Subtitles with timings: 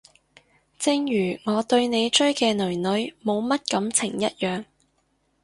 [0.79, 4.65] 正如我對你追嘅囡囡冇乜感情一樣